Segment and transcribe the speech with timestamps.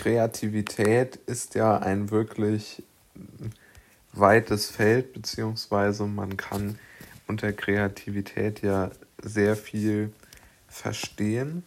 [0.00, 2.82] Kreativität ist ja ein wirklich
[4.14, 6.78] weites Feld, beziehungsweise man kann
[7.28, 8.90] unter Kreativität ja
[9.22, 10.10] sehr viel
[10.68, 11.64] verstehen.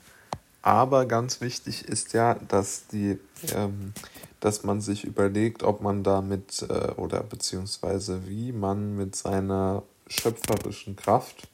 [0.64, 3.20] Aber ganz wichtig ist ja, dass die,
[3.54, 3.94] ähm,
[4.40, 10.96] dass man sich überlegt, ob man damit äh, oder beziehungsweise wie man mit seiner schöpferischen
[10.96, 11.48] Kraft,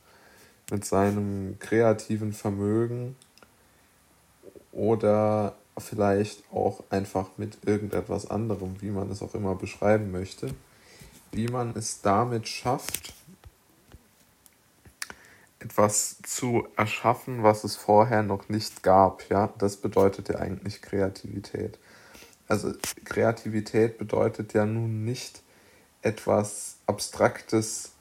[0.71, 3.17] mit seinem kreativen Vermögen
[4.71, 10.53] oder vielleicht auch einfach mit irgendetwas anderem, wie man es auch immer beschreiben möchte,
[11.31, 13.13] wie man es damit schafft,
[15.59, 19.29] etwas zu erschaffen, was es vorher noch nicht gab.
[19.29, 21.77] Ja, das bedeutet ja eigentlich Kreativität.
[22.47, 25.43] Also Kreativität bedeutet ja nun nicht
[26.01, 27.91] etwas Abstraktes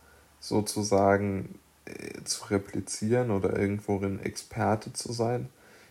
[0.41, 5.49] sozusagen äh, zu replizieren oder irgendworin Experte zu sein,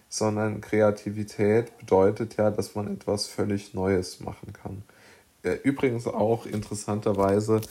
[0.09, 4.83] sondern Kreativität bedeutet ja, dass man etwas völlig Neues machen kann.
[5.43, 7.61] Äh, übrigens auch interessanterweise,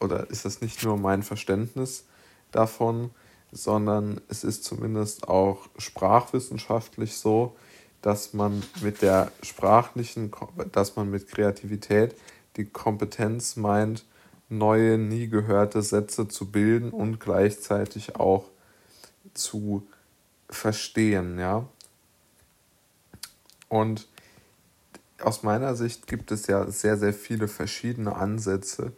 [0.00, 2.04] oder ist das nicht nur mein Verständnis
[2.52, 3.10] davon,
[3.52, 7.56] sondern es ist zumindest auch sprachwissenschaftlich so,
[8.02, 10.30] dass man mit der sprachlichen,
[10.72, 12.14] dass man mit Kreativität
[12.56, 14.04] die Kompetenz meint,
[14.48, 18.44] neue, nie gehörte Sätze zu bilden und gleichzeitig auch
[19.32, 19.86] zu
[20.50, 21.66] verstehen, ja.
[23.68, 24.08] Und
[25.20, 28.92] aus meiner Sicht gibt es ja sehr, sehr viele verschiedene Ansätze,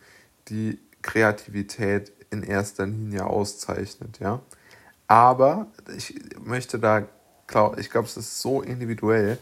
[0.49, 4.41] die Kreativität in erster Linie auszeichnet, ja.
[5.07, 6.15] Aber ich
[6.45, 7.07] möchte da,
[7.77, 9.39] ich glaube, es ist so individuell,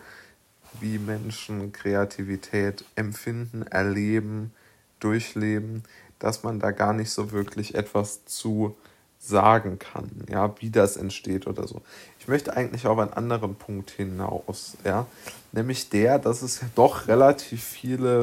[0.81, 4.53] wie Menschen Kreativität empfinden, erleben,
[5.00, 5.84] durchleben,
[6.19, 8.77] dass man da gar nicht so wirklich etwas zu
[9.19, 11.81] sagen kann, ja, wie das entsteht oder so.
[12.25, 15.06] Ich möchte eigentlich auf einen anderen Punkt hinaus, ja,
[15.53, 18.22] nämlich der, dass es doch relativ viele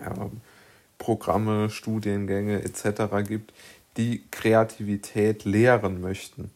[0.00, 0.28] ja,
[0.98, 3.24] Programme, Studiengänge etc.
[3.24, 3.52] gibt,
[3.96, 6.50] die Kreativität lehren möchten.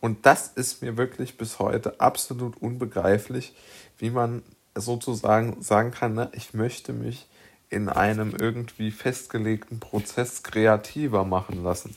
[0.00, 3.54] Und das ist mir wirklich bis heute absolut unbegreiflich,
[3.98, 4.42] wie man
[4.74, 7.28] sozusagen sagen kann, ne, ich möchte mich
[7.70, 11.96] in einem irgendwie festgelegten Prozess kreativer machen lassen.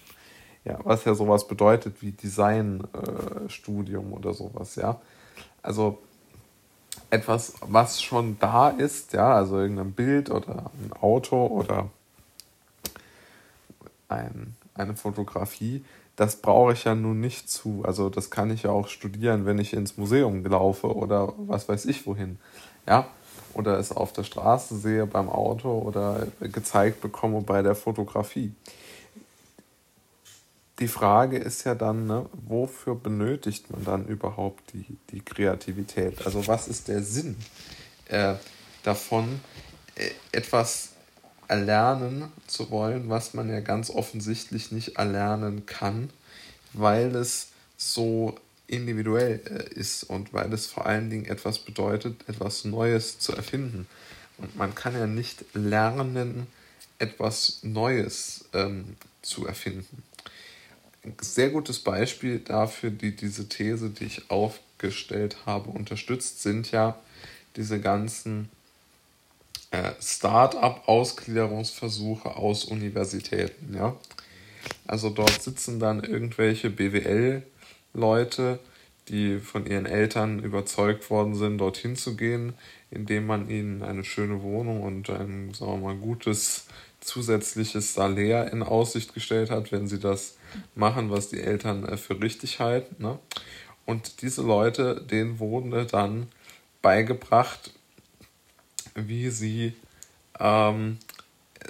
[0.68, 5.00] Ja, was ja sowas bedeutet wie Designstudium äh, oder sowas, ja.
[5.64, 6.00] Also
[7.10, 11.90] etwas, was schon da ist, ja, also irgendein Bild oder ein Auto oder
[14.10, 15.86] ein, eine Fotografie,
[16.18, 17.84] das brauche ich ja nun nicht zu.
[17.86, 21.86] Also das kann ich ja auch studieren, wenn ich ins Museum laufe oder was weiß
[21.86, 22.40] ich wohin.
[22.86, 23.08] Ja,
[23.54, 28.52] oder es auf der Straße sehe beim Auto oder gezeigt bekomme bei der Fotografie.
[30.80, 36.24] Die Frage ist ja dann, ne, wofür benötigt man dann überhaupt die, die Kreativität?
[36.26, 37.36] Also was ist der Sinn
[38.06, 38.36] äh,
[38.84, 39.42] davon,
[39.96, 40.90] äh, etwas
[41.48, 46.12] erlernen zu wollen, was man ja ganz offensichtlich nicht erlernen kann,
[46.74, 48.36] weil es so
[48.68, 53.88] individuell äh, ist und weil es vor allen Dingen etwas bedeutet, etwas Neues zu erfinden.
[54.38, 56.46] Und man kann ja nicht lernen,
[57.00, 60.04] etwas Neues ähm, zu erfinden.
[61.22, 66.98] Sehr gutes Beispiel dafür, die diese These, die ich aufgestellt habe, unterstützt, sind ja
[67.56, 68.50] diese ganzen
[69.72, 73.76] äh, Start-up-Ausgliederungsversuche aus Universitäten.
[73.76, 73.96] Ja?
[74.86, 78.60] Also dort sitzen dann irgendwelche BWL-Leute,
[79.10, 82.54] die von ihren Eltern überzeugt worden sind, dorthin zu gehen,
[82.92, 86.66] indem man ihnen eine schöne Wohnung und ein, sagen wir mal, gutes
[87.08, 90.38] zusätzliches Salär in Aussicht gestellt hat, wenn sie das
[90.76, 92.96] machen, was die Eltern äh, für richtig halten.
[93.00, 93.18] Ne?
[93.86, 96.28] Und diese Leute, denen wurde dann
[96.82, 97.72] beigebracht,
[98.96, 99.74] wie sie
[100.40, 100.98] ähm,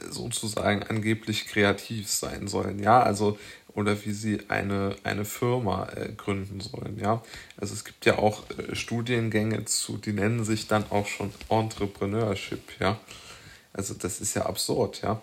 [0.10, 3.38] sozusagen angeblich kreativ sein sollen, ja, also
[3.74, 7.22] oder wie sie eine, eine Firma äh, gründen sollen, ja.
[7.58, 12.80] Also es gibt ja auch äh, Studiengänge zu, die nennen sich dann auch schon Entrepreneurship,
[12.80, 13.00] ja.
[13.78, 15.22] Also das ist ja absurd, ja.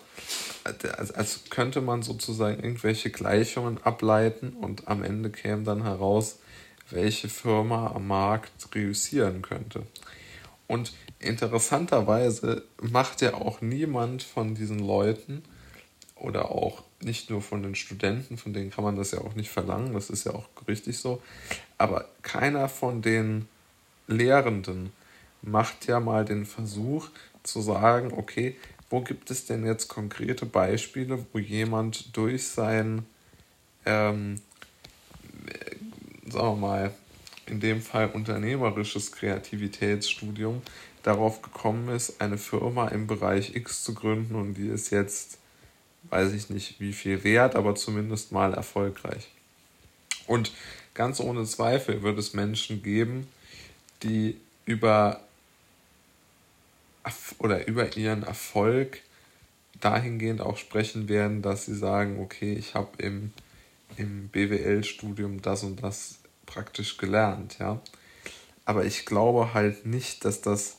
[0.63, 6.39] Also, also könnte man sozusagen irgendwelche Gleichungen ableiten und am Ende käme dann heraus,
[6.89, 9.83] welche Firma am Markt reüssieren könnte.
[10.67, 15.43] Und interessanterweise macht ja auch niemand von diesen Leuten
[16.15, 19.49] oder auch nicht nur von den Studenten, von denen kann man das ja auch nicht
[19.49, 21.21] verlangen, das ist ja auch richtig so,
[21.77, 23.47] aber keiner von den
[24.07, 24.91] Lehrenden
[25.41, 27.09] macht ja mal den Versuch
[27.47, 28.55] zu sagen, okay,
[28.89, 33.05] wo gibt es denn jetzt konkrete Beispiele, wo jemand durch sein,
[33.85, 34.41] ähm,
[36.27, 36.93] sagen wir mal,
[37.47, 40.61] in dem Fall unternehmerisches Kreativitätsstudium,
[41.03, 45.37] darauf gekommen ist, eine Firma im Bereich X zu gründen und die ist jetzt,
[46.09, 49.27] weiß ich nicht wie viel wert, aber zumindest mal erfolgreich.
[50.25, 50.51] Und
[50.95, 53.27] ganz ohne Zweifel wird es Menschen geben,
[54.01, 55.21] die über
[57.39, 59.01] oder über ihren Erfolg
[59.79, 63.31] dahingehend auch sprechen werden, dass sie sagen, okay, ich habe im,
[63.97, 67.81] im BWL-Studium das und das praktisch gelernt, ja.
[68.65, 70.77] Aber ich glaube halt nicht, dass das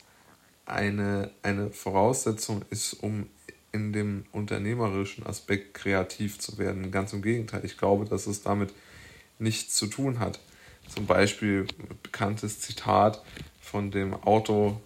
[0.65, 3.29] eine, eine Voraussetzung ist, um
[3.71, 6.91] in dem unternehmerischen Aspekt kreativ zu werden.
[6.91, 8.73] Ganz im Gegenteil, ich glaube, dass es damit
[9.39, 10.41] nichts zu tun hat.
[10.89, 11.67] Zum Beispiel
[12.03, 13.23] bekanntes Zitat
[13.61, 14.81] von dem Auto,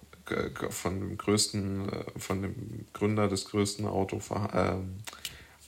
[0.71, 4.21] von dem größten, äh, von dem Gründer des größten Auto,
[4.53, 4.73] äh,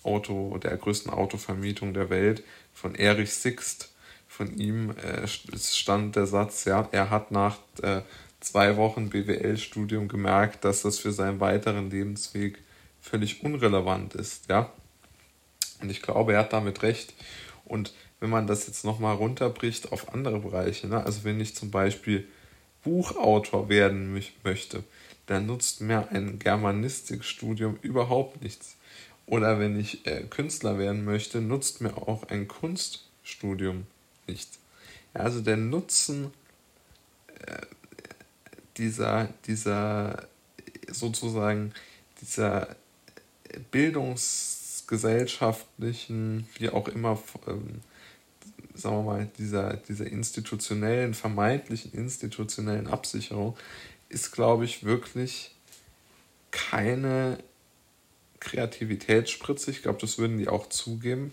[0.03, 2.43] Auto, der größten Autovermietung der Welt,
[2.73, 3.93] von Erich Sixt.
[4.29, 8.00] Von ihm äh, stand der Satz, ja, er hat nach äh,
[8.41, 12.59] zwei Wochen BWL-Studium gemerkt, dass das für seinen weiteren Lebensweg
[13.00, 14.73] völlig unrelevant ist, ja.
[15.81, 17.12] Und ich glaube, er hat damit recht.
[17.64, 21.05] Und wenn man das jetzt nochmal runterbricht auf andere Bereiche, ne?
[21.05, 22.29] also wenn ich zum Beispiel
[22.82, 24.82] Buchautor werden möchte,
[25.26, 28.76] dann nutzt mir ein Germanistikstudium überhaupt nichts.
[29.26, 33.87] Oder wenn ich äh, Künstler werden möchte, nutzt mir auch ein Kunststudium
[34.26, 34.58] nichts.
[35.14, 36.32] Ja, also der Nutzen
[37.46, 37.62] äh,
[38.76, 40.28] dieser, dieser
[40.90, 41.73] sozusagen
[42.20, 42.75] dieser
[43.70, 47.81] bildungsgesellschaftlichen, wie auch immer, ähm,
[48.74, 53.56] sagen wir mal, dieser, dieser institutionellen, vermeintlichen institutionellen Absicherung
[54.08, 55.54] ist, glaube ich, wirklich
[56.50, 57.38] keine
[58.40, 59.70] Kreativitätsspritze.
[59.70, 61.32] Ich glaube, das würden die auch zugeben.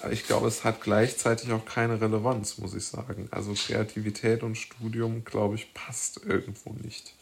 [0.00, 3.28] Aber ich glaube, es hat gleichzeitig auch keine Relevanz, muss ich sagen.
[3.30, 7.14] Also Kreativität und Studium, glaube ich, passt irgendwo nicht.